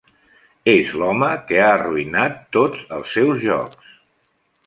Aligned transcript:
És 0.71 0.93
l'home 1.01 1.27
que 1.51 1.59
ha 1.65 1.67
arruïnat 1.73 2.41
tots 2.57 2.87
els 2.99 3.13
seus 3.17 3.43
jocs. 3.47 3.93